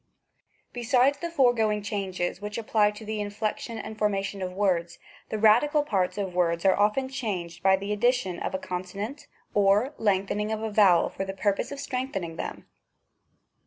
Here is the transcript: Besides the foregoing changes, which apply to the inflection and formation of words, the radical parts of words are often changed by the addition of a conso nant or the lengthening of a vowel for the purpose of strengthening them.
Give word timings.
Besides 0.73 1.19
the 1.19 1.29
foregoing 1.29 1.83
changes, 1.83 2.41
which 2.41 2.57
apply 2.57 2.89
to 2.89 3.05
the 3.05 3.21
inflection 3.21 3.77
and 3.77 3.95
formation 3.95 4.41
of 4.41 4.51
words, 4.51 4.97
the 5.29 5.37
radical 5.37 5.83
parts 5.83 6.17
of 6.17 6.33
words 6.33 6.65
are 6.65 6.75
often 6.75 7.07
changed 7.07 7.61
by 7.61 7.75
the 7.75 7.93
addition 7.93 8.39
of 8.39 8.55
a 8.55 8.57
conso 8.57 8.95
nant 8.95 9.27
or 9.53 9.93
the 9.95 10.03
lengthening 10.03 10.51
of 10.51 10.63
a 10.63 10.71
vowel 10.71 11.07
for 11.09 11.23
the 11.23 11.33
purpose 11.35 11.71
of 11.71 11.79
strengthening 11.79 12.35
them. 12.35 12.65